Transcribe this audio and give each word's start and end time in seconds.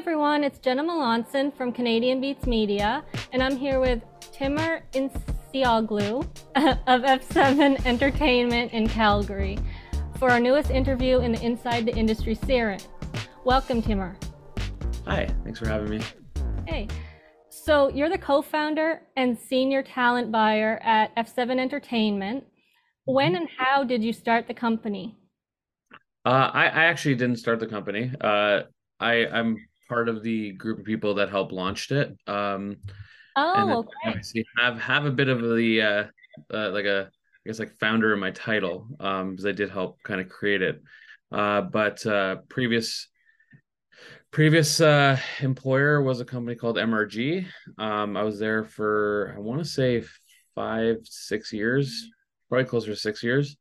everyone, 0.00 0.42
it's 0.42 0.58
Jenna 0.58 0.82
Melanson 0.82 1.54
from 1.54 1.72
Canadian 1.74 2.22
Beats 2.22 2.46
Media, 2.46 3.04
and 3.34 3.42
I'm 3.42 3.54
here 3.54 3.80
with 3.80 4.02
Timur 4.32 4.80
Inceoglu 4.94 6.22
of 6.86 7.02
F7 7.02 7.84
Entertainment 7.84 8.72
in 8.72 8.88
Calgary 8.88 9.58
for 10.18 10.30
our 10.30 10.40
newest 10.40 10.70
interview 10.70 11.18
in 11.18 11.32
the 11.32 11.44
Inside 11.44 11.84
the 11.84 11.94
Industry 11.94 12.34
series. 12.34 12.88
Welcome, 13.44 13.82
Timur. 13.82 14.16
Hi, 15.04 15.28
thanks 15.44 15.58
for 15.58 15.68
having 15.68 15.90
me. 15.90 16.00
Hey. 16.66 16.88
So, 17.50 17.90
you're 17.90 18.08
the 18.08 18.16
co 18.16 18.40
founder 18.40 19.02
and 19.18 19.38
senior 19.38 19.82
talent 19.82 20.32
buyer 20.32 20.80
at 20.82 21.14
F7 21.14 21.60
Entertainment. 21.60 22.44
When 23.04 23.34
mm-hmm. 23.34 23.42
and 23.42 23.48
how 23.58 23.84
did 23.84 24.02
you 24.02 24.14
start 24.14 24.48
the 24.48 24.54
company? 24.54 25.18
Uh, 26.24 26.50
I, 26.54 26.64
I, 26.68 26.84
actually 26.84 27.16
didn't 27.16 27.36
start 27.36 27.60
the 27.60 27.66
company. 27.66 28.12
Uh, 28.18 28.62
I, 28.98 29.26
I'm 29.26 29.56
part 29.90 30.08
of 30.08 30.22
the 30.22 30.52
group 30.52 30.78
of 30.78 30.84
people 30.84 31.14
that 31.14 31.28
helped 31.28 31.52
launched 31.52 31.90
it. 31.90 32.16
Um, 32.28 32.76
oh, 33.34 33.84
okay. 34.06 34.44
have 34.56 34.80
have 34.80 35.04
a 35.04 35.10
bit 35.10 35.28
of 35.28 35.42
the 35.42 35.82
uh, 35.82 36.04
uh, 36.54 36.70
like 36.70 36.84
a 36.84 37.10
I 37.10 37.48
guess 37.48 37.58
like 37.58 37.78
founder 37.80 38.14
in 38.14 38.20
my 38.20 38.30
title 38.30 38.86
um, 39.00 39.32
because 39.32 39.46
I 39.46 39.52
did 39.52 39.68
help 39.68 40.00
kind 40.04 40.20
of 40.20 40.28
create 40.28 40.62
it. 40.62 40.80
Uh, 41.32 41.62
but 41.62 42.06
uh, 42.06 42.36
previous 42.48 43.08
previous 44.30 44.80
uh, 44.80 45.18
employer 45.40 46.00
was 46.00 46.20
a 46.20 46.24
company 46.24 46.54
called 46.54 46.76
MRG. 46.76 47.46
Um, 47.76 48.16
I 48.16 48.22
was 48.22 48.38
there 48.38 48.62
for 48.64 49.34
I 49.36 49.40
want 49.40 49.60
to 49.60 49.68
say 49.68 50.04
five 50.54 50.98
six 51.02 51.52
years, 51.52 52.08
probably 52.48 52.66
closer 52.66 52.92
to 52.92 52.96
six 52.96 53.24
years. 53.24 53.56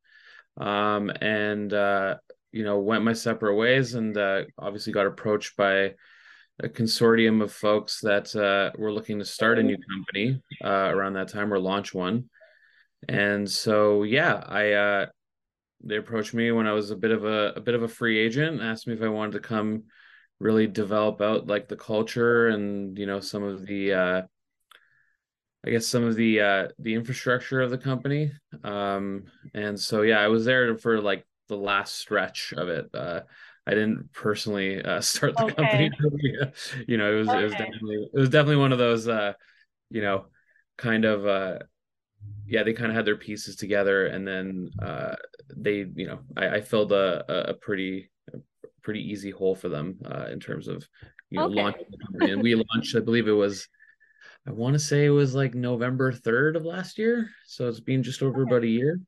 Um, 0.57 1.09
and 1.21 1.73
uh, 1.73 2.17
you 2.51 2.63
know 2.63 2.79
went 2.79 3.03
my 3.03 3.13
separate 3.13 3.55
ways 3.55 3.93
and 3.95 4.15
uh, 4.17 4.43
obviously 4.57 4.93
got 4.93 5.07
approached 5.07 5.55
by 5.57 5.93
a 6.61 6.67
consortium 6.67 7.41
of 7.41 7.51
folks 7.51 8.01
that 8.01 8.35
uh, 8.35 8.71
were 8.77 8.91
looking 8.91 9.19
to 9.19 9.25
start 9.25 9.59
a 9.59 9.63
new 9.63 9.77
company 9.89 10.41
uh, 10.63 10.91
around 10.93 11.13
that 11.13 11.29
time 11.29 11.53
or 11.53 11.59
launch 11.59 11.93
one 11.93 12.29
and 13.07 13.49
so 13.49 14.03
yeah 14.03 14.43
i 14.47 14.71
uh, 14.73 15.05
they 15.83 15.95
approached 15.95 16.33
me 16.33 16.51
when 16.51 16.67
i 16.67 16.73
was 16.73 16.91
a 16.91 16.95
bit 16.95 17.11
of 17.11 17.23
a, 17.23 17.53
a 17.55 17.61
bit 17.61 17.75
of 17.75 17.83
a 17.83 17.87
free 17.87 18.19
agent 18.19 18.61
asked 18.61 18.87
me 18.87 18.93
if 18.93 19.01
i 19.01 19.07
wanted 19.07 19.31
to 19.31 19.39
come 19.39 19.83
really 20.39 20.67
develop 20.67 21.21
out 21.21 21.47
like 21.47 21.67
the 21.67 21.75
culture 21.75 22.47
and 22.47 22.97
you 22.97 23.05
know 23.05 23.19
some 23.19 23.43
of 23.43 23.65
the 23.65 23.93
uh, 23.93 24.21
I 25.65 25.71
guess 25.71 25.87
some 25.87 26.03
of 26.03 26.15
the 26.15 26.39
uh, 26.39 26.67
the 26.79 26.93
infrastructure 26.93 27.61
of 27.61 27.69
the 27.69 27.77
company. 27.77 28.31
Um, 28.63 29.25
and 29.53 29.79
so 29.79 30.03
yeah, 30.03 30.19
I 30.19 30.27
was 30.27 30.45
there 30.45 30.77
for 30.77 31.01
like 31.01 31.25
the 31.47 31.57
last 31.57 31.95
stretch 31.95 32.53
of 32.55 32.69
it. 32.69 32.89
Uh, 32.93 33.21
I 33.69 33.75
didn't 33.75 34.11
personally 34.13 34.81
uh, 34.83 34.99
start 35.13 35.35
the 35.37 35.43
okay. 35.43 35.53
company. 35.55 35.91
you 36.87 36.97
know, 36.97 37.13
it 37.13 37.15
was 37.19 37.29
okay. 37.29 37.39
it 37.39 37.43
was 37.43 37.51
definitely 37.53 38.09
it 38.13 38.19
was 38.19 38.29
definitely 38.29 38.57
one 38.57 38.71
of 38.71 38.79
those 38.79 39.07
uh, 39.07 39.33
you 39.91 40.01
know, 40.01 40.25
kind 40.77 41.05
of 41.05 41.27
uh, 41.27 41.59
yeah, 42.47 42.63
they 42.63 42.73
kind 42.73 42.89
of 42.89 42.95
had 42.95 43.05
their 43.05 43.15
pieces 43.15 43.55
together, 43.55 44.07
and 44.07 44.27
then 44.27 44.71
uh, 44.81 45.15
they 45.55 45.85
you 45.93 46.07
know 46.07 46.19
I, 46.35 46.55
I 46.55 46.61
filled 46.61 46.91
a 46.91 47.49
a 47.49 47.53
pretty 47.53 48.09
a 48.33 48.37
pretty 48.81 49.01
easy 49.01 49.29
hole 49.29 49.55
for 49.55 49.69
them 49.69 49.99
uh, 50.05 50.25
in 50.31 50.39
terms 50.39 50.67
of 50.67 50.87
you 51.29 51.39
know 51.39 51.45
okay. 51.45 51.61
launching 51.61 51.85
the 51.91 51.97
company, 51.97 52.31
and 52.31 52.41
we 52.41 52.55
launched 52.55 52.95
I 52.95 53.01
believe 53.01 53.27
it 53.27 53.33
was. 53.33 53.67
I 54.47 54.51
want 54.51 54.73
to 54.73 54.79
say 54.79 55.05
it 55.05 55.09
was 55.09 55.35
like 55.35 55.53
November 55.53 56.11
3rd 56.11 56.55
of 56.55 56.65
last 56.65 56.97
year. 56.97 57.29
So 57.45 57.67
it's 57.67 57.81
been 57.81 58.01
just 58.01 58.23
over 58.23 58.43
about 58.43 58.63
a 58.63 58.67
year. 58.67 58.99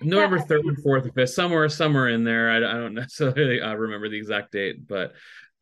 November 0.00 0.38
third 0.38 0.64
and 0.64 0.82
fourth 0.82 1.06
or 1.06 1.12
fifth, 1.12 1.30
somewhere 1.30 1.68
somewhere 1.68 2.08
in 2.08 2.24
there. 2.24 2.50
I, 2.50 2.56
I 2.56 2.60
don't 2.60 2.94
necessarily 2.94 3.60
uh, 3.60 3.74
remember 3.74 4.08
the 4.08 4.16
exact 4.16 4.52
date, 4.52 4.86
but 4.86 5.12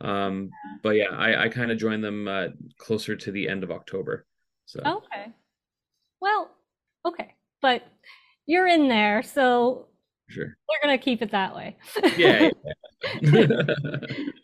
um, 0.01 0.51
but 0.83 0.91
yeah, 0.91 1.11
I, 1.11 1.45
I 1.45 1.49
kind 1.49 1.71
of 1.71 1.79
joined 1.79 2.05
them 2.05 2.29
uh, 2.29 2.49
closer 2.79 3.17
to 3.17 3.33
the 3.33 3.49
end 3.49 3.65
of 3.65 3.71
October. 3.71 4.27
So 4.67 4.81
okay, 4.81 5.33
well, 6.21 6.51
okay, 7.07 7.35
but 7.61 7.83
you're 8.47 8.69
in 8.69 8.89
there, 8.89 9.23
so 9.23 9.89
sure 10.29 10.57
we're 10.69 10.83
gonna 10.83 10.99
keep 10.99 11.21
it 11.21 11.33
that 11.33 11.55
way. 11.55 11.77
yeah. 12.17 12.51
yeah. 13.21 13.63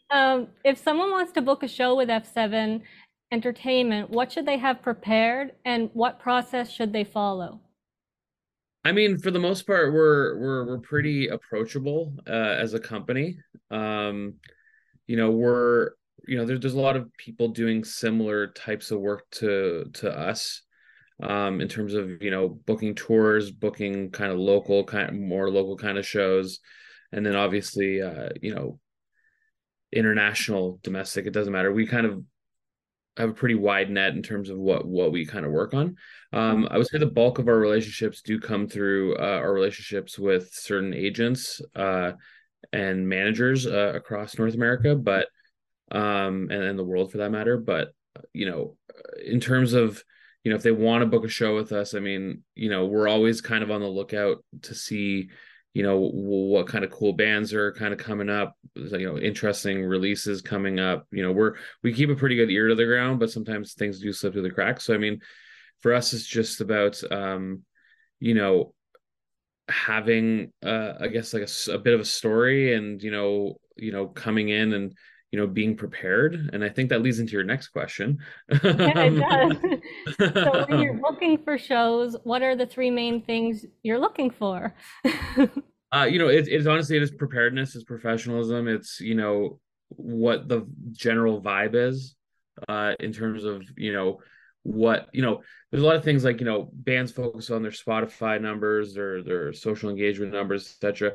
um, 0.11 0.49
if 0.65 0.79
someone 0.79 1.11
wants 1.11 1.33
to 1.33 1.43
book 1.43 1.63
a 1.63 1.69
show 1.69 1.95
with 1.97 2.09
F7 2.09 2.83
Entertainment, 3.33 4.11
what 4.11 4.33
should 4.33 4.47
they 4.47 4.59
have 4.59 4.83
prepared, 4.83 5.53
and 5.65 5.91
what 5.93 6.19
process 6.19 6.71
should 6.71 6.93
they 6.93 7.05
follow? 7.05 7.61
I 8.85 8.93
mean, 8.93 9.19
for 9.19 9.31
the 9.31 9.39
most 9.39 9.67
part, 9.67 9.93
we're 9.93 10.39
we're 10.39 10.67
we're 10.67 10.79
pretty 10.79 11.29
approachable 11.29 12.15
uh, 12.27 12.31
as 12.33 12.75
a 12.75 12.81
company. 12.81 13.39
Um, 13.71 14.35
you 15.07 15.17
know, 15.17 15.31
we're 15.31 15.91
you 16.27 16.37
know, 16.37 16.47
there's 16.47 16.61
there's 16.61 16.75
a 16.75 16.81
lot 16.81 16.97
of 16.97 17.13
people 17.17 17.49
doing 17.49 17.85
similar 17.85 18.49
types 18.49 18.91
of 18.91 19.01
work 19.01 19.29
to 19.33 19.91
to 19.95 20.11
us 20.11 20.63
um, 21.23 21.61
in 21.61 21.69
terms 21.69 21.95
of 21.95 22.23
you 22.23 22.31
know 22.31 22.49
booking 22.49 22.95
tours, 22.95 23.51
booking 23.51 24.11
kind 24.11 24.33
of 24.33 24.39
local 24.39 24.85
kind 24.85 25.21
more 25.21 25.51
local 25.51 25.77
kind 25.77 25.99
of 25.99 26.07
shows, 26.07 26.61
and 27.13 27.25
then 27.25 27.37
obviously 27.37 28.01
uh, 28.01 28.31
you 28.41 28.55
know 28.55 28.79
international, 29.93 30.81
domestic. 30.83 31.27
It 31.27 31.33
doesn't 31.33 31.53
matter. 31.53 31.73
We 31.73 31.87
kind 31.87 32.07
of 32.07 32.23
have 33.21 33.31
a 33.31 33.35
pretty 33.35 33.55
wide 33.55 33.91
net 33.91 34.15
in 34.15 34.23
terms 34.23 34.51
of 34.51 34.59
what 34.59 34.87
what 34.87 35.13
we 35.13 35.25
kind 35.25 35.47
of 35.47 35.53
work 35.53 35.75
on. 35.75 35.97
Um, 36.33 36.69
I 36.71 36.79
would 36.79 36.87
say 36.87 36.99
the 36.99 37.07
bulk 37.07 37.39
of 37.39 37.49
our 37.49 37.59
relationships 37.59 38.23
do 38.23 38.39
come 38.41 38.67
through 38.67 39.17
uh, 39.17 39.39
our 39.43 39.53
relationships 39.53 40.19
with 40.19 40.53
certain 40.53 40.95
agents 40.95 41.61
uh, 41.75 42.13
and 42.73 43.09
managers 43.09 43.67
uh, 43.67 43.93
across 43.95 44.39
North 44.39 44.55
America, 44.55 44.95
but 44.95 45.29
um, 45.93 46.49
and, 46.51 46.63
and 46.63 46.79
the 46.79 46.85
world 46.85 47.13
for 47.13 47.19
that 47.19 47.33
matter. 47.33 47.57
But 47.57 47.93
you 48.33 48.49
know, 48.49 48.77
in 49.25 49.41
terms 49.41 49.73
of 49.73 50.03
you 50.45 50.51
know, 50.51 50.57
if 50.57 50.63
they 50.63 50.73
want 50.73 51.03
to 51.03 51.07
book 51.07 51.25
a 51.25 51.29
show 51.29 51.55
with 51.55 51.73
us, 51.73 51.95
I 51.95 52.01
mean, 52.01 52.43
you 52.55 52.71
know, 52.71 52.87
we're 52.87 53.09
always 53.09 53.41
kind 53.41 53.63
of 53.63 53.71
on 53.71 53.81
the 53.81 53.89
lookout 53.89 54.43
to 54.63 54.75
see 54.75 55.31
you 55.73 55.83
know 55.83 55.99
what 55.99 56.67
kind 56.67 56.85
of 56.85 56.91
cool 56.91 57.13
bands 57.13 57.55
are 57.55 57.73
kind 57.73 57.93
of 57.93 57.99
coming 57.99 58.29
up 58.29 58.57
you 58.75 59.07
know 59.07 59.19
interesting 59.19 59.85
releases 59.85 60.43
coming 60.43 60.81
up 60.81 61.07
you 61.13 61.23
know 61.23 61.33
we're 61.33 61.55
we 61.83 61.93
keep 61.93 62.11
a 62.11 62.17
pretty 62.17 62.37
good 62.37 62.51
ear 62.51 62.69
to 62.69 62.75
the 62.75 62.85
ground 62.85 63.21
but 63.21 63.31
sometimes 63.31 63.75
things 63.75 64.01
do 64.01 64.13
slip 64.13 64.33
through 64.33 64.43
the 64.43 64.51
cracks. 64.51 64.85
So 64.85 64.95
i 64.95 64.99
mean 64.99 65.21
for 65.81 65.95
us 65.95 66.13
it's 66.13 66.27
just 66.27 66.61
about 66.61 67.01
um 67.13 67.63
you 68.19 68.35
know 68.35 68.75
having 69.69 70.53
uh 70.65 70.95
i 71.01 71.07
guess 71.07 71.33
like 71.33 71.49
a, 71.49 71.73
a 71.73 71.79
bit 71.79 71.95
of 71.95 72.01
a 72.01 72.05
story 72.05 72.75
and 72.75 73.01
you 73.01 73.13
know 73.13 73.55
you 73.77 73.93
know 73.93 74.09
coming 74.09 74.49
in 74.49 74.73
and 74.73 74.95
you 75.31 75.39
know 75.39 75.47
being 75.47 75.77
prepared. 75.77 76.51
And 76.53 76.65
i 76.65 76.69
think 76.69 76.91
that 76.91 77.03
leads 77.03 77.19
into 77.19 77.33
your 77.33 77.45
next 77.45 77.69
question. 77.69 78.19
Yeah 78.51 78.59
it 78.63 79.19
does. 79.19 79.57
So 80.45 80.65
when 80.69 80.81
you're 80.81 81.01
looking 81.01 81.39
for 81.39 81.59
shows 81.59 82.17
what 82.25 82.43
are 82.43 82.57
the 82.57 82.67
three 82.67 82.91
main 82.91 83.23
things 83.23 83.65
you're 83.83 83.99
looking 83.99 84.31
for? 84.31 84.75
Uh 85.93 86.05
you 86.05 86.21
know 86.21 86.29
it, 86.29 86.47
it's 86.47 86.69
honestly 86.69 86.97
it 86.97 87.03
is 87.03 87.11
preparedness 87.11 87.75
it's 87.75 87.83
professionalism 87.83 88.69
it's 88.69 89.01
you 89.01 89.17
know 89.17 89.59
what 89.89 90.47
the 90.47 90.65
general 90.93 91.43
vibe 91.43 91.75
is 91.75 92.15
uh 92.69 92.95
in 93.01 93.13
terms 93.13 93.43
of 93.43 93.65
you 93.77 93.93
know 93.93 94.21
what 94.63 95.09
you 95.13 95.23
know 95.23 95.43
there's 95.71 95.83
a 95.83 95.87
lot 95.87 95.97
of 95.97 96.05
things 96.05 96.25
like 96.25 96.39
you 96.39 96.47
know 96.47 96.71
bands 96.73 97.11
focus 97.11 97.51
on 97.51 97.63
their 97.63 97.73
spotify 97.73 98.41
numbers 98.41 98.97
or 98.97 99.23
their 99.23 99.53
social 99.53 99.91
engagement 99.91 100.33
numbers 100.33 100.77
etc 100.77 101.13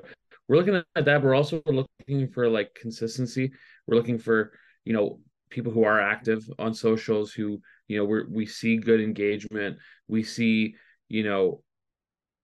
we're 0.48 0.58
looking 0.58 0.76
at 0.76 0.86
that 0.96 1.06
but 1.06 1.24
we're 1.24 1.36
also 1.36 1.62
looking 1.66 2.28
for 2.34 2.50
like 2.50 2.74
consistency 2.74 3.52
we're 3.88 3.98
looking 3.98 4.18
for 4.18 4.52
you 4.84 4.94
know 4.94 5.20
people 5.50 5.72
who 5.72 5.84
are 5.84 6.00
active 6.02 6.44
on 6.60 6.74
socials 6.74 7.32
who 7.32 7.62
you 7.88 7.98
know 7.98 8.06
we 8.06 8.24
we 8.30 8.46
see 8.46 8.78
good 8.78 9.02
engagement. 9.02 9.78
We 10.08 10.24
see 10.24 10.76
you 11.08 11.24
know 11.24 11.64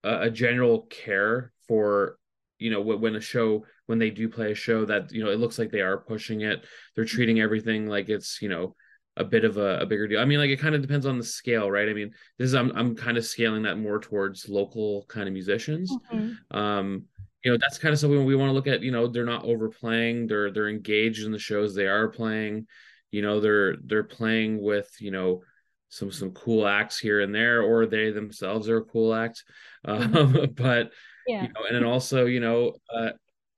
a, 0.04 0.22
a, 0.22 0.30
general 0.30 0.82
care 0.82 1.52
for 1.66 2.16
you 2.58 2.70
know 2.70 2.80
when 2.80 3.16
a 3.16 3.20
show 3.20 3.64
when 3.86 3.98
they 3.98 4.10
do 4.10 4.28
play 4.28 4.52
a 4.52 4.54
show 4.54 4.84
that 4.84 5.12
you 5.12 5.22
know 5.24 5.30
it 5.30 5.40
looks 5.40 5.58
like 5.58 5.70
they 5.70 5.80
are 5.80 5.98
pushing 5.98 6.42
it. 6.42 6.64
They're 6.94 7.04
treating 7.04 7.40
everything 7.40 7.86
like 7.86 8.08
it's 8.08 8.40
you 8.40 8.48
know 8.48 8.74
a 9.16 9.24
bit 9.24 9.44
of 9.44 9.58
a, 9.58 9.80
a 9.80 9.86
bigger 9.86 10.08
deal. 10.08 10.20
I 10.20 10.24
mean 10.24 10.38
like 10.38 10.50
it 10.50 10.60
kind 10.60 10.74
of 10.74 10.80
depends 10.80 11.06
on 11.06 11.18
the 11.18 11.24
scale 11.24 11.70
right? 11.70 11.88
I 11.88 11.92
mean 11.92 12.12
this 12.38 12.46
is 12.46 12.54
i'm, 12.54 12.72
I'm 12.74 12.94
kind 12.96 13.18
of 13.18 13.26
scaling 13.26 13.62
that 13.64 13.78
more 13.78 13.98
towards 13.98 14.48
local 14.48 15.04
kind 15.08 15.28
of 15.28 15.34
musicians. 15.34 15.92
Mm-hmm. 16.12 16.56
um 16.56 17.04
you 17.44 17.50
know 17.50 17.58
that's 17.60 17.78
kind 17.78 17.92
of 17.92 17.98
something 17.98 18.24
we 18.24 18.36
want 18.36 18.48
to 18.48 18.54
look 18.54 18.66
at 18.66 18.82
you 18.82 18.90
know 18.90 19.06
they're 19.06 19.24
not 19.24 19.44
overplaying 19.44 20.26
they're 20.26 20.50
they're 20.50 20.68
engaged 20.68 21.24
in 21.24 21.32
the 21.32 21.38
shows 21.38 21.74
they 21.74 21.86
are 21.86 22.08
playing 22.08 22.66
you 23.10 23.22
know 23.22 23.40
they're 23.40 23.76
they're 23.84 24.04
playing 24.04 24.60
with 24.60 24.90
you 25.00 25.10
know 25.10 25.42
some 25.88 26.10
some 26.10 26.30
cool 26.30 26.66
acts 26.66 26.98
here 26.98 27.20
and 27.20 27.34
there 27.34 27.62
or 27.62 27.86
they 27.86 28.10
themselves 28.10 28.68
are 28.68 28.78
a 28.78 28.84
cool 28.84 29.14
act 29.14 29.44
mm-hmm. 29.86 30.16
um, 30.16 30.48
but 30.56 30.90
yeah. 31.26 31.42
you 31.42 31.48
know 31.48 31.66
and 31.68 31.76
then 31.76 31.84
also 31.84 32.26
you 32.26 32.40
know 32.40 32.72
uh 32.94 33.10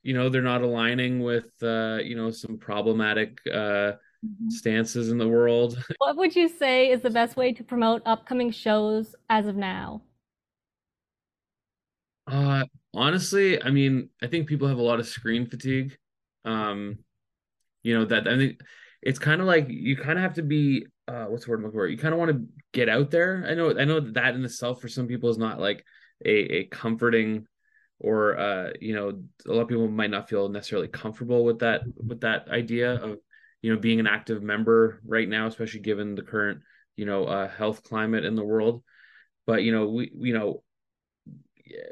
you 0.03 0.15
know 0.15 0.29
they're 0.29 0.43
not 0.43 0.63
aligning 0.63 1.23
with 1.23 1.51
uh 1.63 1.99
you 2.03 2.17
know 2.17 2.31
some 2.31 2.59
problematic 2.59 3.39
uh 3.51 3.93
mm-hmm. 3.95 4.49
stances 4.49 5.11
in 5.11 5.19
the 5.19 5.29
world 5.29 5.83
what 5.99 6.17
would 6.17 6.35
you 6.35 6.49
say 6.49 6.91
is 6.91 7.01
the 7.01 7.11
best 7.11 7.37
way 7.37 7.53
to 7.53 7.63
promote 7.63 8.03
upcoming 8.05 8.51
shows 8.51 9.15
as 9.31 9.47
of 9.47 9.55
now 9.55 10.03
uh 12.27 12.65
honestly, 12.95 13.63
I 13.63 13.71
mean, 13.71 14.11
I 14.23 14.27
think 14.27 14.49
people 14.49 14.69
have 14.69 14.79
a 14.79 14.83
lot 14.83 15.01
of 15.01 15.07
screen 15.07 15.47
fatigue. 15.47 15.97
Um, 16.45 16.99
you 17.85 17.97
know 17.97 18.05
that 18.07 18.27
I 18.27 18.37
think 18.37 18.61
it's 19.03 19.19
kind 19.21 19.41
of 19.41 19.47
like 19.47 19.67
you 19.69 19.97
kind 19.97 20.19
of 20.19 20.23
have 20.23 20.35
to 20.35 20.43
be 20.43 20.87
uh 21.07 21.27
what's 21.27 21.45
the 21.45 21.51
word 21.51 21.59
I'm 21.59 21.65
looking 21.67 21.79
for? 21.79 21.87
You 21.87 21.99
kind 21.99 22.15
of 22.15 22.19
want 22.19 22.33
to 22.33 22.47
get 22.73 22.89
out 22.89 23.13
there. 23.13 23.45
I 23.47 23.55
know 23.55 23.79
I 23.79 23.85
know 23.85 24.01
that 24.01 24.35
in 24.35 24.45
itself 24.45 24.81
for 24.81 24.89
some 24.89 25.07
people 25.07 25.31
is 25.31 25.39
not 25.39 25.61
like 25.61 25.85
a 26.25 26.31
a 26.31 26.65
comforting 26.65 27.47
or 28.01 28.39
uh 28.39 28.71
you 28.81 28.95
know 28.95 29.23
a 29.47 29.53
lot 29.53 29.63
of 29.63 29.69
people 29.69 29.87
might 29.89 30.11
not 30.11 30.29
feel 30.29 30.49
necessarily 30.49 30.89
comfortable 30.89 31.45
with 31.45 31.61
that 31.61 31.83
with 31.97 32.23
that 32.23 32.49
idea 32.49 32.95
of 32.95 33.19
you 33.63 33.73
know 33.73 33.79
being 33.79 34.01
an 34.01 34.07
active 34.07 34.43
member 34.43 35.01
right 35.07 35.29
now 35.29 35.47
especially 35.47 35.81
given 35.81 36.15
the 36.15 36.23
current 36.23 36.61
you 36.97 37.07
know 37.07 37.25
uh 37.25 37.49
health 37.49 37.85
climate 37.85 38.25
in 38.25 38.35
the 38.35 38.45
world 38.45 38.83
but 39.47 39.63
you 39.63 39.71
know 39.71 39.89
we 39.91 40.11
you 40.17 40.35
know 40.35 40.64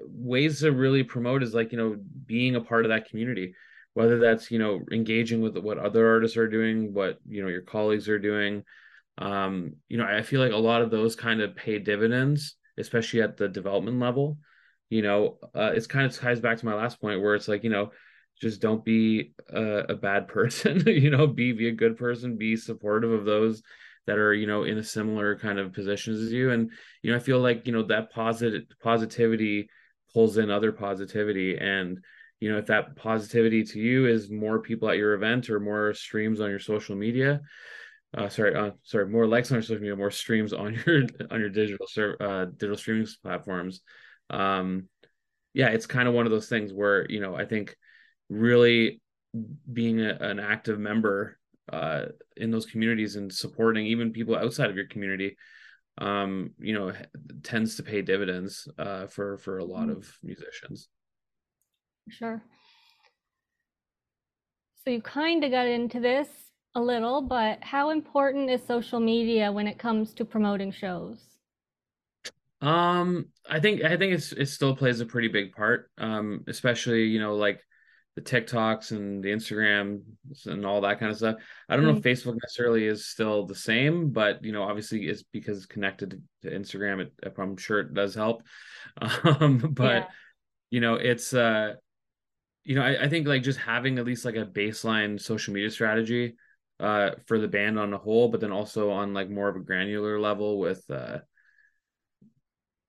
ways 0.04 0.60
to 0.60 0.70
really 0.70 1.02
promote 1.02 1.42
is 1.42 1.54
like 1.54 1.72
you 1.72 1.78
know 1.78 1.96
being 2.26 2.56
a 2.56 2.60
part 2.60 2.84
of 2.84 2.90
that 2.90 3.08
community 3.08 3.54
whether 3.94 4.18
that's 4.18 4.50
you 4.50 4.58
know 4.58 4.80
engaging 4.90 5.40
with 5.40 5.56
what 5.58 5.78
other 5.78 6.08
artists 6.08 6.36
are 6.36 6.48
doing 6.48 6.92
what 6.92 7.18
you 7.28 7.42
know 7.42 7.48
your 7.48 7.62
colleagues 7.62 8.08
are 8.08 8.18
doing. 8.18 8.64
Um 9.18 9.74
you 9.88 9.98
know 9.98 10.06
i 10.06 10.22
feel 10.22 10.40
like 10.40 10.52
a 10.52 10.56
lot 10.56 10.80
of 10.80 10.90
those 10.90 11.14
kind 11.14 11.42
of 11.42 11.54
pay 11.54 11.78
dividends 11.78 12.56
especially 12.78 13.20
at 13.20 13.36
the 13.36 13.46
development 13.46 14.00
level 14.00 14.38
you 14.88 15.02
know 15.02 15.36
uh 15.54 15.72
it's 15.74 15.86
kind 15.86 16.06
of 16.06 16.16
ties 16.16 16.40
back 16.40 16.56
to 16.56 16.64
my 16.64 16.74
last 16.74 16.98
point 16.98 17.20
where 17.20 17.34
it's 17.34 17.46
like 17.46 17.62
you 17.62 17.68
know 17.68 17.90
just 18.40 18.62
don't 18.62 18.84
be 18.86 19.34
a, 19.50 19.84
a 19.90 19.94
bad 19.94 20.28
person 20.36 20.82
you 20.86 21.10
know 21.10 21.26
be 21.26 21.52
be 21.52 21.68
a 21.68 21.72
good 21.72 21.98
person 21.98 22.38
be 22.38 22.56
supportive 22.56 23.12
of 23.12 23.26
those 23.26 23.62
that 24.06 24.18
are 24.18 24.34
you 24.34 24.46
know 24.46 24.64
in 24.64 24.78
a 24.78 24.84
similar 24.84 25.36
kind 25.38 25.58
of 25.58 25.72
positions 25.72 26.20
as 26.20 26.32
you. 26.32 26.50
And 26.50 26.70
you 27.02 27.10
know 27.10 27.16
i 27.16 27.20
feel 27.20 27.40
like 27.40 27.66
you 27.66 27.72
know 27.72 27.84
that 27.84 28.12
positive 28.12 28.64
positivity 28.82 29.68
pulls 30.12 30.36
in 30.36 30.50
other 30.50 30.72
positivity. 30.72 31.56
And 31.58 31.98
you 32.42 32.50
know 32.50 32.58
if 32.58 32.66
that 32.66 32.96
positivity 32.96 33.62
to 33.62 33.78
you 33.78 34.08
is 34.08 34.28
more 34.28 34.58
people 34.58 34.90
at 34.90 34.96
your 34.96 35.14
event 35.14 35.48
or 35.48 35.60
more 35.60 35.94
streams 35.94 36.40
on 36.40 36.50
your 36.50 36.58
social 36.58 36.96
media 36.96 37.40
uh, 38.18 38.28
sorry 38.28 38.52
uh, 38.56 38.72
sorry 38.82 39.08
more 39.08 39.28
likes 39.28 39.52
on 39.52 39.54
your 39.54 39.62
social 39.62 39.80
media 39.80 39.94
more 39.94 40.10
streams 40.10 40.52
on 40.52 40.74
your 40.86 41.02
on 41.30 41.38
your 41.38 41.48
digital 41.48 41.86
uh, 42.20 42.46
digital 42.46 42.76
streaming 42.76 43.06
platforms 43.22 43.82
um 44.30 44.88
yeah 45.54 45.68
it's 45.68 45.86
kind 45.86 46.08
of 46.08 46.14
one 46.14 46.26
of 46.26 46.32
those 46.32 46.48
things 46.48 46.72
where 46.72 47.08
you 47.08 47.20
know 47.20 47.36
i 47.36 47.44
think 47.44 47.76
really 48.28 49.00
being 49.72 50.00
a, 50.00 50.16
an 50.20 50.40
active 50.40 50.80
member 50.80 51.38
uh, 51.70 52.06
in 52.36 52.50
those 52.50 52.66
communities 52.66 53.16
and 53.16 53.32
supporting 53.32 53.86
even 53.86 54.12
people 54.12 54.36
outside 54.36 54.70
of 54.70 54.76
your 54.76 54.86
community 54.86 55.36
um 55.98 56.50
you 56.58 56.72
know 56.72 56.92
tends 57.42 57.76
to 57.76 57.82
pay 57.82 58.00
dividends 58.00 58.66
uh 58.78 59.06
for 59.06 59.36
for 59.38 59.58
a 59.58 59.64
lot 59.64 59.88
mm-hmm. 59.88 59.98
of 59.98 60.18
musicians. 60.22 60.88
Sure. 62.08 62.42
So 64.84 64.90
you 64.90 65.00
kind 65.00 65.44
of 65.44 65.50
got 65.50 65.68
into 65.68 66.00
this 66.00 66.28
a 66.74 66.80
little 66.80 67.20
but 67.20 67.62
how 67.62 67.90
important 67.90 68.50
is 68.50 68.62
social 68.64 68.98
media 68.98 69.52
when 69.52 69.68
it 69.68 69.78
comes 69.78 70.14
to 70.14 70.24
promoting 70.24 70.72
shows? 70.72 71.18
Um 72.62 73.26
i 73.50 73.60
think 73.60 73.82
i 73.82 73.96
think 73.96 74.14
it's 74.14 74.32
it 74.32 74.46
still 74.46 74.74
plays 74.74 75.00
a 75.00 75.06
pretty 75.06 75.28
big 75.28 75.52
part 75.52 75.90
um 75.98 76.44
especially 76.46 77.04
you 77.04 77.20
know 77.20 77.34
like 77.34 77.60
the 78.14 78.22
TikToks 78.22 78.90
and 78.90 79.22
the 79.22 79.30
Instagram 79.30 80.02
and 80.44 80.66
all 80.66 80.82
that 80.82 81.00
kind 81.00 81.10
of 81.10 81.16
stuff. 81.16 81.36
I 81.68 81.76
don't 81.76 81.84
know 81.84 81.92
if 81.92 82.02
mm-hmm. 82.02 82.08
Facebook 82.08 82.38
necessarily 82.42 82.86
is 82.86 83.06
still 83.06 83.46
the 83.46 83.54
same, 83.54 84.10
but 84.10 84.44
you 84.44 84.52
know, 84.52 84.62
obviously, 84.62 85.06
it's 85.06 85.22
because 85.22 85.58
it's 85.58 85.66
connected 85.66 86.22
to, 86.42 86.50
Instagram. 86.50 87.00
It, 87.00 87.12
I'm 87.38 87.56
sure 87.56 87.80
it 87.80 87.94
does 87.94 88.14
help. 88.14 88.42
Um, 89.24 89.58
but 89.58 90.02
yeah. 90.02 90.06
you 90.70 90.80
know, 90.80 90.94
it's 90.96 91.32
uh, 91.32 91.74
you 92.64 92.74
know, 92.74 92.82
I, 92.82 93.04
I 93.04 93.08
think 93.08 93.26
like 93.26 93.42
just 93.42 93.58
having 93.58 93.98
at 93.98 94.04
least 94.04 94.24
like 94.24 94.36
a 94.36 94.44
baseline 94.44 95.20
social 95.20 95.54
media 95.54 95.70
strategy 95.70 96.34
uh 96.80 97.10
for 97.26 97.38
the 97.38 97.48
band 97.48 97.78
on 97.78 97.90
the 97.90 97.98
whole, 97.98 98.28
but 98.28 98.40
then 98.40 98.52
also 98.52 98.90
on 98.90 99.14
like 99.14 99.30
more 99.30 99.48
of 99.48 99.56
a 99.56 99.60
granular 99.60 100.20
level 100.20 100.58
with 100.58 100.84
uh 100.90 101.18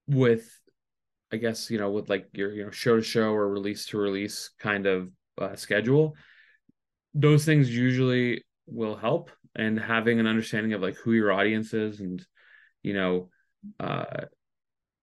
with 0.08 0.50
I 1.34 1.38
guess 1.38 1.72
you 1.72 1.80
know 1.80 1.90
with 1.90 2.10
like 2.10 2.28
your 2.34 2.54
you 2.54 2.64
know 2.64 2.72
show 2.72 2.96
to 2.96 3.02
show 3.02 3.34
or 3.34 3.50
release 3.50 3.88
to 3.88 3.98
release 3.98 4.52
kind 4.60 4.86
of 4.86 5.10
uh, 5.42 5.56
schedule, 5.56 6.16
those 7.16 7.44
things 7.44 7.76
usually 7.76 8.44
will 8.68 8.96
help. 8.96 9.32
And 9.56 9.80
having 9.80 10.20
an 10.20 10.26
understanding 10.28 10.74
of 10.74 10.82
like 10.82 10.96
who 10.96 11.12
your 11.12 11.32
audience 11.32 11.74
is 11.74 12.00
and 12.00 12.24
you 12.82 12.94
know 12.94 13.30
uh, 13.80 14.26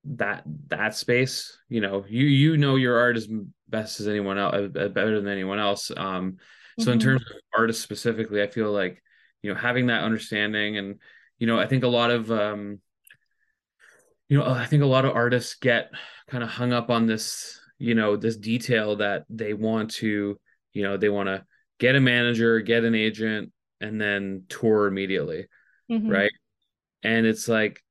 that 0.05 0.44
that 0.69 0.94
space, 0.94 1.59
you 1.69 1.81
know 1.81 2.05
you 2.09 2.27
you 2.27 2.56
know 2.56 2.77
your 2.77 2.99
art 2.99 3.17
as 3.17 3.29
best 3.69 4.00
as 4.00 4.06
anyone 4.06 4.38
else, 4.38 4.55
uh, 4.55 4.88
better 4.88 5.21
than 5.21 5.31
anyone 5.31 5.59
else. 5.59 5.91
Um, 5.97 6.37
so 6.79 6.85
mm-hmm. 6.85 6.93
in 6.93 6.99
terms 7.00 7.23
of 7.23 7.37
artists 7.56 7.82
specifically, 7.82 8.43
I 8.43 8.47
feel 8.47 8.71
like 8.71 9.03
you 9.43 9.53
know 9.53 9.59
having 9.59 9.87
that 9.87 10.05
understanding 10.05 10.79
and 10.79 11.00
you 11.38 11.49
know 11.49 11.59
I 11.59 11.67
think 11.67 11.82
a 11.82 11.88
lot 11.88 12.11
of 12.11 12.31
um, 12.31 12.81
you 14.31 14.38
know 14.38 14.47
I 14.47 14.65
think 14.65 14.82
a 14.82 14.87
lot 14.87 15.05
of 15.05 15.15
artists 15.15 15.56
get 15.56 15.91
kind 16.29 16.43
of 16.43 16.49
hung 16.49 16.73
up 16.73 16.88
on 16.88 17.05
this 17.05 17.61
you 17.77 17.94
know 17.94 18.17
this 18.17 18.38
detail 18.38 18.97
that 18.97 19.25
they 19.29 19.53
want 19.53 19.91
to 19.97 20.38
you 20.73 20.82
know 20.82 20.97
they 20.97 21.11
want 21.11 21.27
to 21.29 21.44
get 21.79 21.97
a 21.97 22.00
manager 22.00 22.61
get 22.61 22.85
an 22.85 22.94
agent 22.94 23.53
and 23.82 24.00
then 24.00 24.44
tour 24.49 24.87
immediately 24.87 25.47
mm-hmm. 25.91 26.09
right? 26.09 26.32
And 27.03 27.27
it's 27.27 27.49
like 27.49 27.82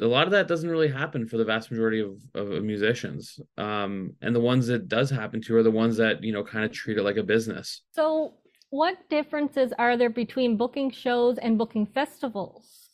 a 0.00 0.06
lot 0.06 0.26
of 0.26 0.32
that 0.32 0.48
doesn't 0.48 0.68
really 0.68 0.88
happen 0.88 1.26
for 1.26 1.38
the 1.38 1.44
vast 1.44 1.70
majority 1.70 2.00
of, 2.00 2.20
of 2.34 2.62
musicians. 2.62 3.40
Um, 3.56 4.14
and 4.20 4.34
the 4.34 4.40
ones 4.40 4.66
that 4.66 4.88
does 4.88 5.08
happen 5.08 5.40
to 5.42 5.56
are 5.56 5.62
the 5.62 5.70
ones 5.70 5.96
that 5.96 6.22
you 6.22 6.32
know 6.32 6.44
kind 6.44 6.64
of 6.64 6.72
treat 6.72 6.98
it 6.98 7.02
like 7.02 7.16
a 7.16 7.22
business. 7.22 7.82
So 7.92 8.34
what 8.70 8.96
differences 9.08 9.72
are 9.78 9.96
there 9.96 10.10
between 10.10 10.56
booking 10.56 10.90
shows 10.90 11.38
and 11.38 11.56
booking 11.56 11.86
festivals 11.86 12.85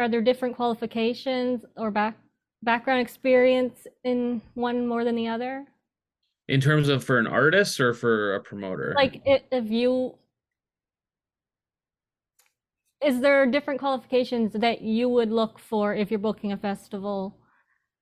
are 0.00 0.08
there 0.08 0.22
different 0.22 0.56
qualifications 0.56 1.62
or 1.76 1.90
back 1.90 2.16
background 2.62 3.00
experience 3.00 3.86
in 4.02 4.40
one 4.54 4.86
more 4.86 5.04
than 5.04 5.14
the 5.14 5.28
other? 5.28 5.66
In 6.48 6.60
terms 6.60 6.88
of 6.88 7.04
for 7.04 7.18
an 7.18 7.26
artist 7.26 7.78
or 7.80 7.92
for 7.92 8.34
a 8.34 8.40
promoter? 8.40 8.94
Like 8.96 9.20
if 9.24 9.70
you 9.70 10.14
is 13.04 13.20
there 13.20 13.46
different 13.46 13.80
qualifications 13.80 14.52
that 14.54 14.82
you 14.82 15.08
would 15.08 15.30
look 15.30 15.58
for 15.58 15.94
if 15.94 16.10
you're 16.10 16.18
booking 16.18 16.52
a 16.52 16.56
festival? 16.56 17.38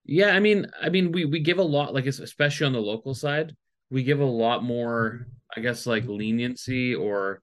Yeah, 0.04 0.30
I 0.30 0.40
mean, 0.40 0.66
I 0.80 0.88
mean, 0.88 1.12
we 1.12 1.24
we 1.24 1.40
give 1.40 1.58
a 1.58 1.62
lot, 1.62 1.94
like 1.94 2.06
especially 2.06 2.66
on 2.66 2.72
the 2.72 2.80
local 2.80 3.14
side, 3.14 3.54
we 3.90 4.04
give 4.04 4.20
a 4.20 4.24
lot 4.24 4.62
more, 4.62 5.26
I 5.56 5.60
guess, 5.60 5.86
like 5.86 6.06
leniency 6.06 6.94
or 6.94 7.42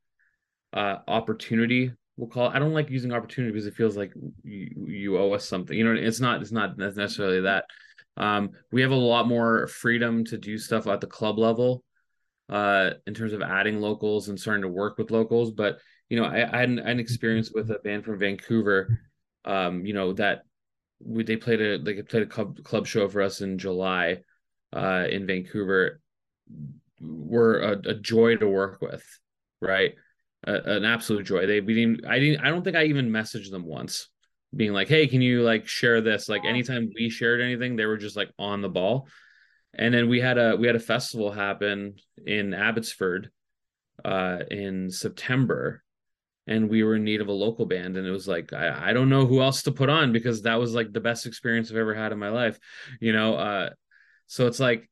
uh, 0.73 0.97
opportunity 1.07 1.91
we'll 2.17 2.29
call 2.29 2.47
it, 2.49 2.55
I 2.55 2.59
don't 2.59 2.73
like 2.73 2.89
using 2.89 3.11
opportunity 3.11 3.51
because 3.51 3.67
it 3.67 3.75
feels 3.75 3.97
like 3.97 4.13
you, 4.43 4.85
you 4.87 5.17
owe 5.17 5.33
us 5.33 5.47
something. 5.47 5.77
You 5.77 5.83
know, 5.83 5.99
it's 5.99 6.19
not 6.19 6.41
it's 6.41 6.51
not 6.51 6.77
necessarily 6.77 7.41
that. 7.41 7.65
Um, 8.17 8.51
we 8.71 8.81
have 8.81 8.91
a 8.91 8.95
lot 8.95 9.27
more 9.27 9.67
freedom 9.67 10.23
to 10.25 10.37
do 10.37 10.57
stuff 10.57 10.87
at 10.87 11.01
the 11.01 11.07
club 11.07 11.37
level, 11.37 11.83
uh, 12.49 12.91
in 13.07 13.13
terms 13.13 13.33
of 13.33 13.41
adding 13.41 13.81
locals 13.81 14.29
and 14.29 14.39
starting 14.39 14.61
to 14.61 14.69
work 14.69 14.97
with 14.97 15.11
locals. 15.11 15.51
But 15.51 15.79
you 16.09 16.19
know, 16.19 16.25
I, 16.25 16.49
I 16.51 16.59
had 16.59 16.69
an, 16.69 16.79
an 16.79 16.99
experience 16.99 17.51
with 17.53 17.69
a 17.71 17.79
band 17.79 18.05
from 18.05 18.19
Vancouver. 18.19 18.99
Um, 19.43 19.85
you 19.85 19.93
know 19.93 20.13
that 20.13 20.43
we 20.99 21.23
they 21.23 21.35
played 21.35 21.61
a 21.61 21.77
they 21.77 22.01
played 22.01 22.23
a 22.23 22.27
club 22.27 22.63
club 22.63 22.87
show 22.87 23.07
for 23.09 23.21
us 23.21 23.41
in 23.41 23.57
July, 23.57 24.19
uh, 24.73 25.05
in 25.09 25.27
Vancouver. 25.27 25.99
Were 27.01 27.59
a, 27.59 27.89
a 27.89 27.93
joy 27.95 28.37
to 28.37 28.47
work 28.47 28.81
with, 28.81 29.03
right? 29.61 29.95
A, 30.45 30.53
an 30.53 30.85
absolute 30.85 31.25
joy. 31.25 31.45
They 31.45 31.61
we 31.61 31.73
didn't 31.73 32.05
I 32.05 32.19
didn't 32.19 32.45
I 32.45 32.49
don't 32.49 32.63
think 32.63 32.75
I 32.75 32.85
even 32.85 33.09
messaged 33.09 33.51
them 33.51 33.65
once 33.65 34.09
being 34.55 34.73
like, 34.73 34.87
"Hey, 34.87 35.07
can 35.07 35.21
you 35.21 35.43
like 35.43 35.67
share 35.67 36.01
this?" 36.01 36.29
Like 36.29 36.45
anytime 36.45 36.91
we 36.95 37.09
shared 37.09 37.41
anything, 37.41 37.75
they 37.75 37.85
were 37.85 37.97
just 37.97 38.15
like 38.15 38.29
on 38.39 38.61
the 38.61 38.69
ball. 38.69 39.07
And 39.73 39.93
then 39.93 40.07
we 40.07 40.21
had 40.21 40.37
a 40.37 40.55
we 40.55 40.67
had 40.67 40.75
a 40.75 40.79
festival 40.79 41.31
happen 41.31 41.95
in 42.25 42.53
Abbotsford 42.53 43.31
uh 44.03 44.39
in 44.51 44.91
September 44.91 45.81
and 46.47 46.69
we 46.69 46.83
were 46.83 46.95
in 46.95 47.03
need 47.03 47.21
of 47.21 47.29
a 47.29 47.33
local 47.33 47.65
band 47.65 47.97
and 47.97 48.05
it 48.05 48.11
was 48.11 48.27
like 48.27 48.51
I, 48.51 48.89
I 48.89 48.93
don't 48.93 49.09
know 49.09 49.25
who 49.25 49.41
else 49.41 49.63
to 49.63 49.71
put 49.71 49.89
on 49.89 50.11
because 50.11 50.41
that 50.41 50.59
was 50.59 50.73
like 50.75 50.91
the 50.91 50.99
best 50.99 51.25
experience 51.25 51.71
I've 51.71 51.77
ever 51.77 51.95
had 51.95 52.11
in 52.11 52.19
my 52.19 52.29
life 52.29 52.59
you 52.99 53.13
know 53.13 53.35
uh 53.35 53.69
so 54.27 54.47
it's 54.47 54.59
like 54.59 54.89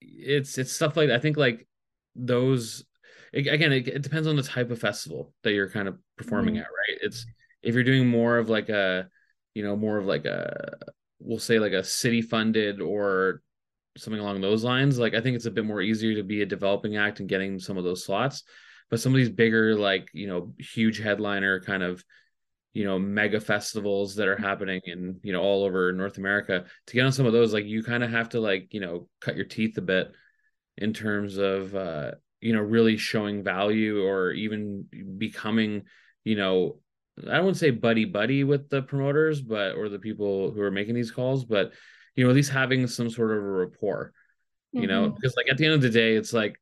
it's 0.00 0.58
it's 0.58 0.72
stuff 0.72 0.96
like 0.96 1.10
I 1.10 1.18
think 1.18 1.36
like 1.36 1.66
those 2.14 2.84
it, 3.32 3.46
again, 3.46 3.72
it, 3.72 3.88
it, 3.88 4.02
depends 4.02 4.28
on 4.28 4.36
the 4.36 4.42
type 4.42 4.70
of 4.70 4.78
festival 4.78 5.32
that 5.42 5.52
you're 5.52 5.70
kind 5.70 5.88
of 5.88 5.98
performing 6.16 6.54
mm-hmm. 6.54 6.62
at, 6.62 6.66
right? 6.66 6.98
It's 7.02 7.26
if 7.62 7.74
you're 7.74 7.84
doing 7.84 8.08
more 8.08 8.38
of 8.38 8.48
like 8.48 8.68
a, 8.68 9.08
you 9.54 9.62
know, 9.62 9.76
more 9.76 9.98
of 9.98 10.06
like 10.06 10.24
a, 10.24 10.76
we'll 11.20 11.38
say 11.38 11.58
like 11.58 11.72
a 11.72 11.84
city 11.84 12.20
funded 12.20 12.80
or 12.80 13.42
something 13.96 14.20
along 14.20 14.40
those 14.40 14.64
lines. 14.64 14.98
Like 14.98 15.14
I 15.14 15.20
think 15.20 15.36
it's 15.36 15.46
a 15.46 15.50
bit 15.50 15.64
more 15.64 15.80
easier 15.80 16.14
to 16.16 16.22
be 16.22 16.42
a 16.42 16.46
developing 16.46 16.96
act 16.96 17.20
and 17.20 17.28
getting 17.28 17.58
some 17.58 17.78
of 17.78 17.84
those 17.84 18.04
slots. 18.04 18.42
But 18.90 19.00
some 19.00 19.12
of 19.12 19.16
these 19.16 19.30
bigger, 19.30 19.74
like 19.74 20.08
you 20.12 20.26
know, 20.26 20.54
huge 20.58 20.98
headliner 20.98 21.60
kind 21.60 21.82
of, 21.82 22.04
you 22.74 22.84
know, 22.84 22.98
mega 22.98 23.40
festivals 23.40 24.16
that 24.16 24.28
are 24.28 24.36
happening 24.36 24.82
in 24.84 25.18
you 25.22 25.32
know 25.32 25.40
all 25.40 25.64
over 25.64 25.92
North 25.92 26.18
America, 26.18 26.66
to 26.86 26.94
get 26.94 27.06
on 27.06 27.12
some 27.12 27.24
of 27.24 27.32
those, 27.32 27.54
like 27.54 27.64
you 27.64 27.82
kind 27.82 28.04
of 28.04 28.10
have 28.10 28.30
to 28.30 28.40
like 28.40 28.68
you 28.74 28.80
know 28.80 29.08
cut 29.20 29.36
your 29.36 29.46
teeth 29.46 29.78
a 29.78 29.82
bit 29.82 30.12
in 30.76 30.92
terms 30.92 31.38
of 31.38 31.74
uh 31.74 32.12
you 32.42 32.52
know, 32.52 32.60
really 32.60 32.96
showing 32.96 33.42
value 33.42 34.04
or 34.04 34.32
even 34.32 34.84
becoming, 35.16 35.84
you 36.24 36.36
know, 36.36 36.80
I 37.18 37.36
don't 37.36 37.44
want 37.44 37.56
to 37.56 37.60
say 37.60 37.70
buddy 37.70 38.04
buddy 38.04 38.42
with 38.44 38.68
the 38.68 38.82
promoters, 38.82 39.40
but 39.40 39.76
or 39.76 39.88
the 39.88 39.98
people 39.98 40.50
who 40.50 40.60
are 40.60 40.70
making 40.70 40.94
these 40.94 41.10
calls, 41.12 41.44
but 41.44 41.72
you 42.16 42.24
know, 42.24 42.30
at 42.30 42.36
least 42.36 42.50
having 42.50 42.86
some 42.86 43.08
sort 43.08 43.30
of 43.30 43.38
a 43.38 43.40
rapport, 43.40 44.12
you 44.72 44.86
know, 44.86 45.10
Mhm. 45.10 45.14
because 45.14 45.34
like 45.36 45.48
at 45.50 45.56
the 45.56 45.64
end 45.66 45.74
of 45.74 45.82
the 45.82 45.90
day, 45.90 46.16
it's 46.16 46.32
like, 46.32 46.60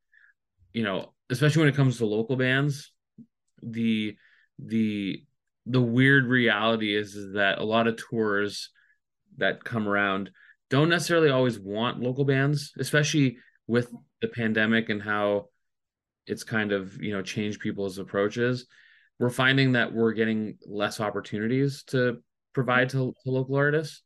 you 0.73 0.83
know, 0.83 1.15
especially 1.31 1.61
when 1.61 1.69
it 1.73 1.77
comes 1.77 1.99
to 1.99 2.07
local 2.07 2.37
bands, 2.37 2.93
the 3.63 4.17
the 4.59 5.25
the 5.67 5.81
weird 5.81 6.27
reality 6.27 6.95
is, 6.95 7.15
is 7.15 7.35
that 7.35 7.59
a 7.59 7.65
lot 7.65 7.87
of 7.87 7.97
tours 7.97 8.71
that 9.39 9.63
come 9.65 9.89
around 9.89 10.31
don't 10.69 10.89
necessarily 10.89 11.31
always 11.31 11.59
want 11.59 12.01
local 12.01 12.25
bands, 12.25 12.73
especially 12.79 13.39
with 13.67 13.93
the 14.21 14.29
pandemic 14.29 14.89
and 14.89 15.03
how 15.03 15.50
it's 16.31 16.45
kind 16.45 16.73
of 16.73 17.01
you 17.03 17.13
know 17.13 17.23
changed 17.23 17.61
people's 17.61 17.99
approaches. 17.99 18.67
We're 19.19 19.31
finding 19.31 19.73
that 19.73 19.93
we're 19.93 20.13
getting 20.13 20.59
less 20.67 21.01
opportunities 21.01 21.83
to 21.89 22.23
provide 22.55 22.89
to, 22.91 23.15
to 23.23 23.31
local 23.31 23.57
artists. 23.57 24.03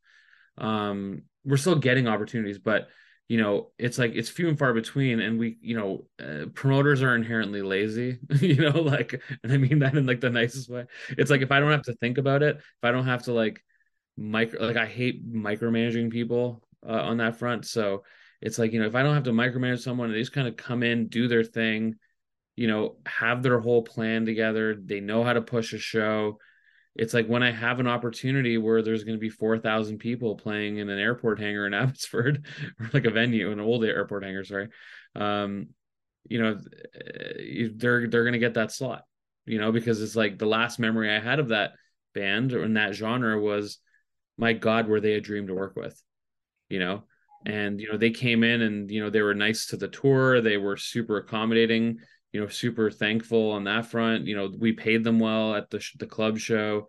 Um, 0.59 1.23
we're 1.45 1.57
still 1.57 1.76
getting 1.76 2.09
opportunities, 2.09 2.59
but 2.59 2.88
you 3.28 3.40
know 3.40 3.71
it's 3.78 3.99
like 3.99 4.12
it's 4.14 4.28
few 4.28 4.49
and 4.49 4.59
far 4.59 4.75
between 4.75 5.19
and 5.21 5.38
we 5.38 5.57
you 5.62 5.76
know 5.76 6.04
uh, 6.23 6.47
promoters 6.52 7.02
are 7.02 7.16
inherently 7.16 7.62
lazy 7.62 8.19
you 8.40 8.57
know 8.57 8.78
like 8.78 9.19
and 9.43 9.50
i 9.50 9.57
mean 9.57 9.78
that 9.78 9.97
in 9.97 10.04
like 10.04 10.21
the 10.21 10.28
nicest 10.28 10.69
way 10.69 10.85
it's 11.16 11.31
like 11.31 11.40
if 11.40 11.50
i 11.50 11.59
don't 11.59 11.71
have 11.71 11.81
to 11.81 11.95
think 11.95 12.19
about 12.19 12.43
it 12.43 12.57
if 12.57 12.64
i 12.83 12.90
don't 12.90 13.07
have 13.07 13.23
to 13.23 13.33
like 13.33 13.64
micro 14.16 14.64
like 14.64 14.76
I 14.76 14.87
hate 14.87 15.33
micromanaging 15.33 16.11
people 16.11 16.62
uh, 16.87 17.02
on 17.02 17.19
that 17.19 17.37
front. 17.37 17.66
So 17.66 18.04
it's 18.40 18.59
like, 18.59 18.73
you 18.73 18.81
know, 18.81 18.87
if 18.87 18.95
I 18.95 19.02
don't 19.02 19.14
have 19.14 19.25
to 19.25 19.33
micromanage 19.33 19.81
someone, 19.81 20.12
they 20.12 20.19
just 20.19 20.33
kind 20.33 20.49
of 20.49 20.57
come 20.57 20.83
in, 20.83 21.09
do 21.09 21.28
their 21.28 21.45
thing, 21.45 21.97
you 22.57 22.69
know, 22.69 22.97
have 23.07 23.43
their 23.43 23.61
whole 23.61 23.83
plan 23.83 24.25
together. 24.25 24.75
They 24.75 25.01
know 25.01 25.25
how 25.25 25.33
to 25.33 25.43
push 25.43 25.73
a 25.73 25.79
show. 25.79 26.39
It's 26.95 27.13
like 27.13 27.27
when 27.27 27.43
I 27.43 27.51
have 27.51 27.81
an 27.81 27.89
opportunity 27.89 28.57
where 28.57 28.83
there's 28.83 29.03
going 29.03 29.17
to 29.17 29.21
be 29.21 29.31
4,000 29.31 29.99
people 29.99 30.37
playing 30.37 30.79
in 30.79 30.89
an 30.89 30.99
airport 30.99 31.41
hangar 31.41 31.67
in 31.67 31.75
Abbotsford 31.75 32.47
or 32.81 32.91
like 32.93 33.05
a 33.05 33.11
venue, 33.11 33.51
an 33.51 33.61
old 33.61 33.85
airport 33.85 34.25
hangar, 34.25 34.45
sorry. 34.45 34.69
Um, 35.17 35.69
you 36.29 36.41
know, 36.41 36.59
they're 37.75 38.09
they're 38.09 38.25
going 38.25 38.33
to 38.33 38.39
get 38.39 38.55
that 38.55 38.73
slot, 38.73 39.03
you 39.45 39.59
know, 39.59 39.73
because 39.73 40.01
it's 40.01 40.17
like 40.17 40.39
the 40.39 40.47
last 40.47 40.79
memory 40.79 41.15
I 41.15 41.21
had 41.21 41.39
of 41.39 41.49
that 41.49 41.73
band 42.15 42.53
or 42.53 42.65
in 42.65 42.75
that 42.75 42.95
genre 42.95 43.39
was 43.39 43.79
my 44.39 44.53
God, 44.53 44.89
were 44.89 45.01
they 45.01 45.15
a 45.15 45.21
dream 45.21 45.49
to 45.49 45.55
work 45.55 45.77
with, 45.77 46.01
you 46.69 46.79
know? 46.79 47.05
And, 47.47 47.79
you 47.81 47.93
know, 47.93 47.99
they 47.99 48.11
came 48.11 48.43
in 48.43 48.63
and, 48.63 48.91
you 48.91 49.03
know, 49.03 49.11
they 49.11 49.21
were 49.21 49.35
nice 49.35 49.67
to 49.67 49.77
the 49.77 49.89
tour. 49.89 50.41
They 50.41 50.57
were 50.57 50.77
super 50.77 51.19
accommodating, 51.19 51.99
you 52.35 52.41
know, 52.41 52.49
super 52.49 52.91
thankful 52.91 53.53
on 53.53 53.62
that 53.64 53.87
front. 53.87 54.26
You 54.26 54.37
know, 54.37 54.53
we 54.59 54.73
paid 54.73 55.05
them 55.05 55.21
well 55.21 55.55
at 55.55 55.71
the, 55.71 55.81
the 56.00 56.07
club 56.07 56.37
show. 56.37 56.88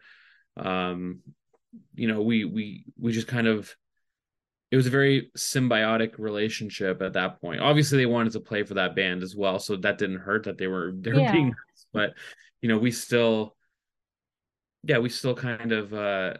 Um, 0.58 1.20
you 1.94 2.08
know, 2.08 2.24
we, 2.24 2.46
we, 2.46 2.86
we 3.00 3.12
just 3.12 3.28
kind 3.28 3.46
of, 3.46 3.74
it 4.72 4.76
was 4.76 4.88
a 4.88 4.90
very 4.92 5.30
symbiotic 5.38 6.18
relationship 6.18 7.04
at 7.04 7.14
that 7.14 7.40
point. 7.40 7.62
Obviously, 7.62 8.00
they 8.00 8.08
wanted 8.08 8.34
to 8.34 8.40
play 8.40 8.64
for 8.64 8.74
that 8.74 8.96
band 8.96 9.22
as 9.22 9.36
well, 9.36 9.60
so 9.60 9.76
that 9.76 10.00
didn't 10.00 10.18
hurt 10.18 10.46
that 10.46 10.58
they 10.58 10.66
were 10.66 10.92
they 11.00 11.14
were 11.14 11.22
Yeah. 11.22 11.32
being 11.32 11.46
nice. 11.50 11.86
But 11.94 12.14
you 12.62 12.68
know, 12.68 12.80
we 12.80 12.90
still, 12.90 13.56
yeah, 14.84 14.98
we 14.98 15.10
still 15.10 15.36
kind 15.36 15.72
of 15.72 15.94
uh, 15.94 16.34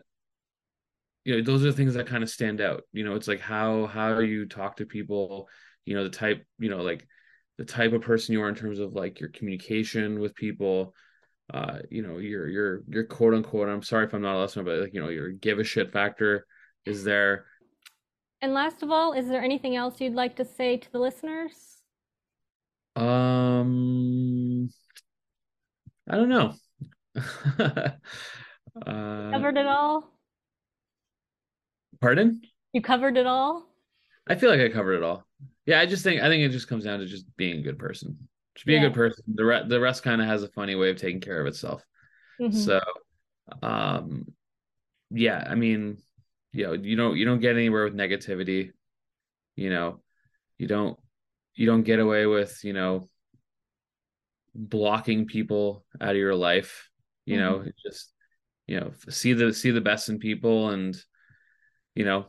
you 1.24 1.36
know 1.36 1.42
those 1.44 1.64
are 1.64 1.68
the 1.72 1.74
things 1.74 1.96
that 1.96 2.08
kind 2.08 2.24
of 2.24 2.30
stand 2.30 2.62
out 2.62 2.84
you 2.94 3.04
know 3.04 3.16
it's 3.16 3.28
like 3.28 3.40
how 3.40 3.88
how 3.88 4.20
you 4.20 4.46
talk 4.46 4.78
to 4.78 4.86
people 4.86 5.50
you 5.86 5.96
know 5.96 6.04
the 6.04 6.10
type 6.10 6.46
you 6.60 6.70
know 6.70 6.82
like 6.82 7.08
the 7.58 7.66
type 7.66 7.94
of 7.94 8.02
person 8.02 8.34
you 8.34 8.42
are 8.42 8.50
in 8.50 8.56
terms 8.56 8.80
of 8.80 8.94
like 8.94 9.20
your 9.20 9.30
communication 9.30 10.20
with 10.20 10.36
people 10.36 10.94
uh 11.54 11.78
you 11.92 12.02
know 12.02 12.18
your 12.18 12.48
your 12.48 12.82
your 12.90 13.04
quote 13.06 13.34
unquote 13.34 13.70
i'm 13.70 13.84
sorry 13.84 14.06
if 14.06 14.14
i'm 14.14 14.22
not 14.22 14.36
a 14.38 14.42
listener 14.42 14.64
but 14.64 14.80
like 14.80 14.94
you 14.94 15.02
know 15.02 15.10
your 15.10 15.30
give 15.30 15.60
a 15.60 15.64
shit 15.64 15.92
factor 15.92 16.46
is 16.86 17.04
there 17.04 17.46
And 18.42 18.54
last 18.54 18.84
of 18.84 18.92
all, 18.92 19.14
is 19.14 19.28
there 19.28 19.42
anything 19.42 19.76
else 19.76 20.00
you'd 20.02 20.14
like 20.14 20.36
to 20.36 20.46
say 20.46 20.78
to 20.78 20.92
the 20.92 21.00
listeners? 21.00 21.82
um 22.96 24.70
i 26.10 26.16
don't 26.16 26.30
know 26.30 26.54
uh 27.16 27.92
Covered 29.32 29.58
it 29.58 29.66
all? 29.66 30.12
pardon 32.00 32.42
You 32.74 32.82
covered 32.82 33.18
it 33.18 33.26
all? 33.28 33.68
I 34.28 34.36
feel 34.36 34.50
like 34.50 34.60
I 34.62 34.70
covered 34.70 34.94
it 34.96 35.04
all. 35.04 35.26
Yeah, 35.66 35.80
I 35.80 35.86
just 35.86 36.04
think 36.04 36.22
I 36.22 36.28
think 36.28 36.44
it 36.44 36.50
just 36.50 36.68
comes 36.68 36.84
down 36.84 37.00
to 37.00 37.06
just 37.06 37.26
being 37.38 37.60
a 37.60 37.64
good 37.64 37.80
person. 37.80 38.28
Just 38.56 38.66
be 38.66 38.78
a 38.78 38.80
good 38.80 38.94
person. 38.94 39.24
The 39.34 39.44
re- 39.46 39.68
the 39.68 39.80
rest 39.80 40.04
kind 40.04 40.22
of 40.22 40.28
has 40.28 40.44
a 40.44 40.48
funny 40.50 40.76
way 40.76 40.90
of 40.92 40.98
taking 40.98 41.22
care 41.22 41.42
of 41.42 41.48
itself. 41.48 41.84
Mhm. 42.40 42.54
So, 42.54 42.80
um, 43.62 44.32
yeah, 45.10 45.46
I 45.48 45.56
mean, 45.56 45.98
you 46.52 46.66
know, 46.68 46.74
you 46.74 46.96
don't 46.96 47.18
you 47.18 47.26
don't 47.26 47.40
get 47.42 47.56
anywhere 47.56 47.84
with 47.84 47.96
negativity. 47.96 48.72
You 49.56 49.70
know, 49.70 50.02
you 50.58 50.68
don't 50.68 51.00
you 51.56 51.66
don't 51.66 51.84
get 51.84 52.00
away 52.00 52.26
with 52.26 52.64
you 52.64 52.74
know 52.74 53.10
blocking 54.54 55.26
people 55.26 55.86
out 56.00 56.12
of 56.12 56.18
your 56.18 56.36
life. 56.36 56.90
You 57.26 57.38
know, 57.40 57.60
Mhm. 57.60 57.68
It's 57.68 57.82
just 57.82 58.14
you 58.68 58.80
know 58.80 58.94
see 59.10 59.34
the 59.34 59.54
see 59.54 59.72
the 59.72 59.82
best 59.82 60.10
in 60.10 60.20
people 60.20 60.70
and 60.70 60.96
you 61.94 62.06
know 62.06 62.28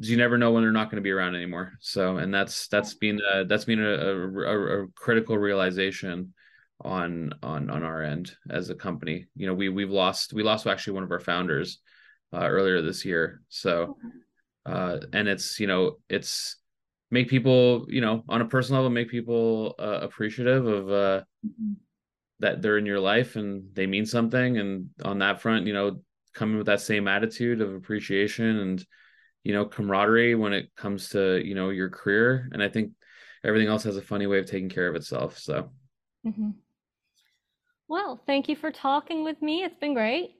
you 0.00 0.16
never 0.16 0.38
know 0.38 0.52
when 0.52 0.62
they're 0.62 0.72
not 0.72 0.90
going 0.90 0.96
to 0.96 1.06
be 1.06 1.10
around 1.10 1.34
anymore. 1.34 1.72
So 1.80 2.18
and 2.18 2.32
that's 2.32 2.68
that's 2.68 2.94
been 2.94 3.20
a, 3.32 3.44
that's 3.44 3.64
been 3.64 3.82
a, 3.82 3.88
a, 3.88 4.82
a 4.84 4.86
critical 4.94 5.36
realization 5.36 6.32
on 6.80 7.32
on 7.42 7.70
on 7.70 7.82
our 7.82 8.02
end 8.02 8.32
as 8.48 8.70
a 8.70 8.74
company. 8.74 9.26
You 9.34 9.46
know 9.48 9.54
we 9.54 9.68
we've 9.68 9.90
lost 9.90 10.32
we 10.32 10.42
lost 10.42 10.66
actually 10.66 10.94
one 10.94 11.02
of 11.02 11.10
our 11.10 11.20
founders 11.20 11.78
uh, 12.32 12.46
earlier 12.46 12.82
this 12.82 13.04
year. 13.04 13.42
So 13.48 13.96
uh 14.66 14.98
and 15.12 15.28
it's 15.28 15.58
you 15.60 15.66
know 15.66 15.96
it's 16.08 16.56
make 17.10 17.28
people 17.28 17.86
you 17.88 18.00
know 18.00 18.22
on 18.28 18.40
a 18.40 18.44
personal 18.44 18.82
level 18.82 18.90
make 18.90 19.08
people 19.08 19.74
uh, 19.78 20.00
appreciative 20.02 20.66
of 20.66 20.90
uh 20.90 21.24
Mhm. 21.46 21.76
that 22.40 22.60
they're 22.62 22.78
in 22.78 22.86
your 22.86 22.98
life 23.00 23.36
and 23.36 23.74
they 23.74 23.86
mean 23.86 24.04
something. 24.04 24.58
And 24.58 24.90
on 25.04 25.18
that 25.20 25.40
front 25.40 25.66
you 25.66 25.72
know 25.72 26.00
coming 26.34 26.56
with 26.58 26.66
that 26.66 26.80
same 26.80 27.08
attitude 27.08 27.60
of 27.60 27.72
appreciation 27.74 28.58
and 28.58 28.84
you 29.44 29.52
know 29.52 29.64
camaraderie 29.64 30.34
when 30.34 30.52
it 30.52 30.70
comes 30.76 31.10
to 31.10 31.40
you 31.44 31.54
know 31.54 31.70
your 31.70 31.88
career 31.90 32.48
and 32.52 32.62
i 32.62 32.68
think 32.68 32.92
everything 33.44 33.68
else 33.68 33.84
has 33.84 33.96
a 33.96 34.02
funny 34.02 34.26
way 34.26 34.38
of 34.38 34.46
taking 34.46 34.68
care 34.68 34.88
of 34.88 34.94
itself 34.96 35.38
so 35.38 35.70
Mhm. 36.26 36.54
Well, 37.86 38.20
thank 38.26 38.48
you 38.50 38.56
for 38.56 38.70
talking 38.70 39.24
with 39.24 39.40
me. 39.40 39.64
It's 39.64 39.78
been 39.78 39.94
great. 39.94 40.34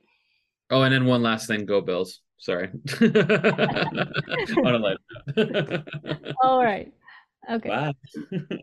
oh 0.70 0.82
and 0.82 0.92
then 0.92 1.06
one 1.06 1.22
last 1.22 1.46
thing 1.46 1.64
go 1.64 1.80
bills 1.80 2.20
sorry 2.38 2.68
on 3.00 4.74
a 4.74 4.78
light 4.78 4.98
note. 5.36 5.82
All 6.42 6.62
right. 6.62 6.92
Okay. 7.50 7.68
Bye. 7.68 7.94